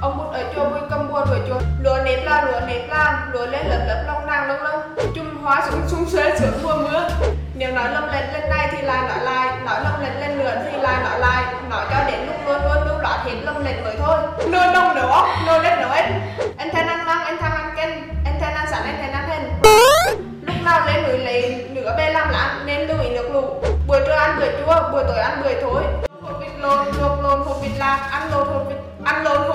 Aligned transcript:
ông 0.00 0.18
bút 0.18 0.32
ở 0.32 0.44
chùa 0.54 0.64
vui 0.64 0.80
cầm 0.90 1.08
bùa 1.08 1.24
đuổi 1.24 1.38
chùa. 1.48 1.60
Lúa 1.82 1.98
nếp 2.04 2.24
la 2.24 2.44
lúa 2.44 2.60
nếp 2.66 2.90
la 2.90 3.26
lúa 3.32 3.46
lên 3.46 3.66
lớp 3.66 3.84
lớp 3.88 4.04
lông 4.06 4.26
nàng 4.26 4.48
lông 4.48 4.62
lông 4.62 4.80
chung 5.14 5.42
hoa 5.42 5.66
xuống 5.70 5.82
xuống 5.88 6.10
xuê 6.10 6.38
sướng 6.38 6.62
mùa 6.62 6.76
mưa. 6.76 7.08
Nếu 7.54 7.72
nói 7.72 7.90
lông 7.94 8.10
lên 8.10 8.24
lên 8.32 8.50
này 8.50 8.68
thì 8.72 8.82
lại 8.82 9.02
nói 9.08 9.18
lại. 9.24 9.56
Nói 9.66 9.80
lông 9.84 10.00
lên 10.02 10.20
lên 10.20 10.38
nữa 10.38 10.52
thì 10.72 10.78
lại 10.80 10.96
nói 11.04 11.18
lại. 11.20 11.44
Nói 11.70 11.84
cho 11.90 12.10
đến 12.10 12.26
lúc 12.26 12.36
luôn 12.46 12.62
luôn 12.62 12.88
luôn 12.88 13.00
loạt 13.00 13.20
hết 13.24 13.34
lông 13.44 13.64
lên 13.64 13.84
mới 13.84 13.96
thôi. 13.98 14.18
Nô 14.48 14.72
nông 14.72 14.94
nữa 14.94 15.24
nô 15.46 15.58
lên 15.58 15.80
nữa 15.80 15.88
anh 15.94 16.20
anh 16.58 16.68
thanh 16.72 16.86
ăn 16.88 17.06
măng 17.06 17.24
anh 17.24 17.36
thanh 17.40 17.52
ăn 17.52 17.72
ken 17.76 17.90
anh 18.24 18.40
thanh 18.40 18.54
ăn 18.54 18.66
sẵn, 18.70 18.82
anh 18.84 18.98
thanh 19.00 19.12
ăn 19.12 19.28
hên 19.28 19.42
lúc 20.42 20.56
nào 20.64 20.86
lên 20.86 21.02
núi 21.02 21.18
lấy 21.18 21.66
nửa 21.70 21.94
bê 21.98 22.10
làm 22.10 22.30
láng 22.30 22.66
nên 22.66 22.88
lưu 22.88 22.96
ý 23.02 23.10
nước 23.10 23.30
lũ. 23.32 23.42
Buổi 23.86 24.00
trưa 24.06 24.12
ăn 24.12 24.36
bưởi 24.40 24.48
chua, 24.48 24.92
buổi 24.92 25.04
tối 25.08 25.18
ăn 25.18 25.42
bưởi 25.42 25.54
thối. 25.62 25.82
Hột 26.22 26.40
vịt 26.40 26.50
lộn 26.60 26.86
luộc 27.00 27.22
lộn 27.22 27.40
hột 27.40 27.62
vịt 27.62 27.70
lạc. 27.78 28.08
Ăn 28.10 28.30
lộn 28.30 28.48
hột 28.48 28.66
vịt, 28.68 28.76
ăn 29.04 29.24
lộn 29.24 29.47